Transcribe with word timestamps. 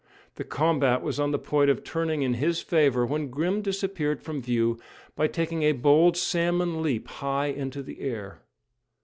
The 0.37 0.43
combat 0.43 1.03
was 1.03 1.19
on 1.19 1.29
the 1.29 1.37
point 1.37 1.69
of 1.69 1.83
turning 1.83 2.23
in 2.23 2.33
his 2.33 2.59
favour, 2.59 3.05
when 3.05 3.27
Grim 3.29 3.61
disappeared 3.61 4.19
from 4.19 4.41
view 4.41 4.79
by 5.15 5.27
taking 5.27 5.61
a 5.61 5.73
bold 5.73 6.17
salmon 6.17 6.81
leap 6.81 7.07
high 7.07 7.49
into 7.49 7.83
the 7.83 7.99
air. 7.99 8.41